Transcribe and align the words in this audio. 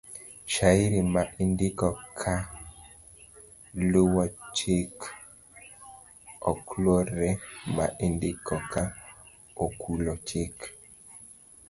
Shairi 0.53 0.99
ma 1.13 1.21
indiko 1.43 1.87
ka 2.21 2.33
luwo 3.91 4.23
chik 4.57 4.95
ok 6.51 6.63
lorne 6.83 7.29
ma 7.75 7.85
indiko 8.05 8.55
ka 8.73 8.83
okolu 9.65 10.13
chik. 10.27 10.55